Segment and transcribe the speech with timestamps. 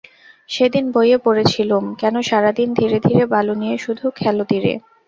[0.49, 4.73] সেদিন বইয়ে পড়ছিলুম– কেন সারাদিন ধীরে ধীরে বালু নিয়ে শুধু খেল তীরে!